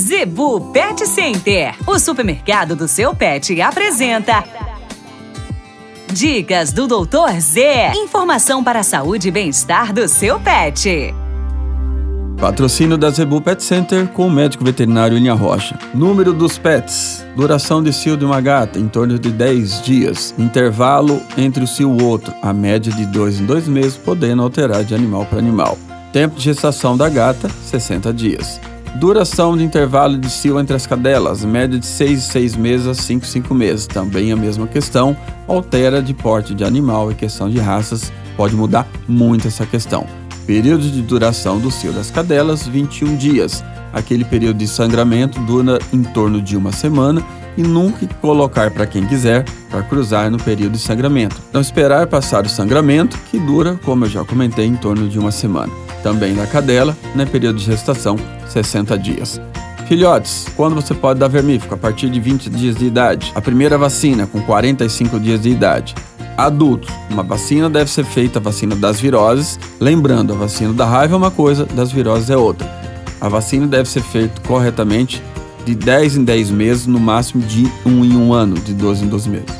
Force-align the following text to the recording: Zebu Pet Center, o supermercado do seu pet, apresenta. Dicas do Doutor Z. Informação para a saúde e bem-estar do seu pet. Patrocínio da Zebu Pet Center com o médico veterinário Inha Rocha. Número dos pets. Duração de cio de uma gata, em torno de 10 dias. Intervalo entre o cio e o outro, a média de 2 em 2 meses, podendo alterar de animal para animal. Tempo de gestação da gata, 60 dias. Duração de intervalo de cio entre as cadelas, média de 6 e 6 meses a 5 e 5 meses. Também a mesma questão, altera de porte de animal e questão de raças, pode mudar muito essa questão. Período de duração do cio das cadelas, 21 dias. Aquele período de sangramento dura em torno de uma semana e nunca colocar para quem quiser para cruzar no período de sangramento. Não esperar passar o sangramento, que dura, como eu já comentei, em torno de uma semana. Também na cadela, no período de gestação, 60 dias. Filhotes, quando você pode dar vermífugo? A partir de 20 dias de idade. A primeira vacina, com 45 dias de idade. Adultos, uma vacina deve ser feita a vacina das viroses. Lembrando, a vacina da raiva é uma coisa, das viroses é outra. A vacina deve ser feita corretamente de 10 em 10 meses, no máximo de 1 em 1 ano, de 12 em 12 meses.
Zebu 0.00 0.72
Pet 0.72 1.06
Center, 1.06 1.74
o 1.86 1.98
supermercado 1.98 2.74
do 2.74 2.88
seu 2.88 3.14
pet, 3.14 3.60
apresenta. 3.60 4.42
Dicas 6.10 6.72
do 6.72 6.86
Doutor 6.86 7.38
Z. 7.38 7.92
Informação 7.94 8.64
para 8.64 8.80
a 8.80 8.82
saúde 8.82 9.28
e 9.28 9.30
bem-estar 9.30 9.92
do 9.92 10.08
seu 10.08 10.40
pet. 10.40 11.14
Patrocínio 12.38 12.96
da 12.96 13.10
Zebu 13.10 13.42
Pet 13.42 13.62
Center 13.62 14.06
com 14.08 14.26
o 14.26 14.30
médico 14.30 14.64
veterinário 14.64 15.18
Inha 15.18 15.34
Rocha. 15.34 15.78
Número 15.92 16.32
dos 16.32 16.56
pets. 16.56 17.22
Duração 17.36 17.82
de 17.82 17.92
cio 17.92 18.16
de 18.16 18.24
uma 18.24 18.40
gata, 18.40 18.78
em 18.78 18.88
torno 18.88 19.18
de 19.18 19.30
10 19.30 19.82
dias. 19.82 20.34
Intervalo 20.38 21.20
entre 21.36 21.62
o 21.62 21.66
cio 21.66 21.90
e 21.90 22.02
o 22.02 22.06
outro, 22.06 22.32
a 22.40 22.54
média 22.54 22.90
de 22.90 23.04
2 23.04 23.40
em 23.40 23.44
2 23.44 23.68
meses, 23.68 23.98
podendo 23.98 24.42
alterar 24.42 24.82
de 24.82 24.94
animal 24.94 25.26
para 25.26 25.38
animal. 25.38 25.76
Tempo 26.10 26.36
de 26.36 26.44
gestação 26.44 26.96
da 26.96 27.10
gata, 27.10 27.50
60 27.66 28.14
dias. 28.14 28.58
Duração 28.96 29.56
de 29.56 29.62
intervalo 29.62 30.18
de 30.18 30.28
cio 30.28 30.58
entre 30.58 30.74
as 30.74 30.86
cadelas, 30.86 31.44
média 31.44 31.78
de 31.78 31.86
6 31.86 32.18
e 32.18 32.22
6 32.22 32.56
meses 32.56 32.86
a 32.86 32.94
5 32.94 33.24
e 33.24 33.28
5 33.28 33.54
meses. 33.54 33.86
Também 33.86 34.32
a 34.32 34.36
mesma 34.36 34.66
questão, 34.66 35.16
altera 35.46 36.02
de 36.02 36.12
porte 36.12 36.54
de 36.54 36.64
animal 36.64 37.10
e 37.10 37.14
questão 37.14 37.48
de 37.48 37.58
raças, 37.58 38.12
pode 38.36 38.54
mudar 38.56 38.86
muito 39.08 39.46
essa 39.46 39.64
questão. 39.64 40.06
Período 40.44 40.90
de 40.90 41.02
duração 41.02 41.58
do 41.58 41.70
cio 41.70 41.92
das 41.92 42.10
cadelas, 42.10 42.66
21 42.66 43.16
dias. 43.16 43.64
Aquele 43.92 44.24
período 44.24 44.58
de 44.58 44.66
sangramento 44.66 45.40
dura 45.40 45.78
em 45.92 46.02
torno 46.02 46.42
de 46.42 46.56
uma 46.56 46.72
semana 46.72 47.22
e 47.56 47.62
nunca 47.62 48.06
colocar 48.20 48.70
para 48.70 48.86
quem 48.86 49.06
quiser 49.06 49.44
para 49.70 49.82
cruzar 49.82 50.30
no 50.30 50.38
período 50.38 50.72
de 50.72 50.78
sangramento. 50.78 51.36
Não 51.52 51.60
esperar 51.60 52.06
passar 52.06 52.44
o 52.44 52.48
sangramento, 52.48 53.16
que 53.30 53.38
dura, 53.38 53.78
como 53.84 54.04
eu 54.04 54.10
já 54.10 54.24
comentei, 54.24 54.66
em 54.66 54.76
torno 54.76 55.08
de 55.08 55.18
uma 55.18 55.30
semana. 55.30 55.72
Também 56.02 56.32
na 56.32 56.46
cadela, 56.46 56.96
no 57.14 57.26
período 57.26 57.58
de 57.58 57.64
gestação, 57.64 58.16
60 58.48 58.98
dias. 58.98 59.40
Filhotes, 59.86 60.46
quando 60.56 60.74
você 60.74 60.94
pode 60.94 61.18
dar 61.18 61.28
vermífugo? 61.28 61.74
A 61.74 61.76
partir 61.76 62.08
de 62.08 62.20
20 62.20 62.48
dias 62.48 62.76
de 62.76 62.86
idade. 62.86 63.32
A 63.34 63.40
primeira 63.40 63.76
vacina, 63.76 64.26
com 64.26 64.40
45 64.40 65.18
dias 65.18 65.42
de 65.42 65.50
idade. 65.50 65.94
Adultos, 66.36 66.88
uma 67.10 67.22
vacina 67.22 67.68
deve 67.68 67.90
ser 67.90 68.04
feita 68.04 68.38
a 68.38 68.42
vacina 68.42 68.76
das 68.76 69.00
viroses. 69.00 69.58
Lembrando, 69.80 70.32
a 70.32 70.36
vacina 70.36 70.72
da 70.72 70.86
raiva 70.86 71.14
é 71.14 71.18
uma 71.18 71.30
coisa, 71.30 71.66
das 71.66 71.90
viroses 71.90 72.30
é 72.30 72.36
outra. 72.36 72.66
A 73.20 73.28
vacina 73.28 73.66
deve 73.66 73.88
ser 73.88 74.02
feita 74.02 74.40
corretamente 74.46 75.22
de 75.66 75.74
10 75.74 76.18
em 76.18 76.24
10 76.24 76.50
meses, 76.50 76.86
no 76.86 76.98
máximo 76.98 77.42
de 77.42 77.70
1 77.84 78.04
em 78.04 78.16
1 78.16 78.32
ano, 78.32 78.54
de 78.54 78.72
12 78.72 79.04
em 79.04 79.08
12 79.08 79.28
meses. 79.28 79.59